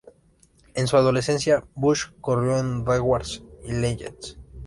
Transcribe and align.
En 0.73 0.87
su 0.87 0.97
adolescencia, 0.97 1.63
Busch 1.75 2.11
corrió 2.21 2.57
en 2.57 2.83
Dwarfs 2.85 3.43
y 3.63 3.71
Legends. 3.73 4.35